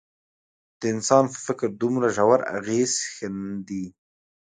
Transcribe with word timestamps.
د 0.79 0.81
انسان 0.93 1.23
په 1.33 1.37
فکر 1.47 1.67
دومره 1.81 2.07
ژور 2.15 2.39
اغېز 2.57 2.91
ښندي. 3.13 3.85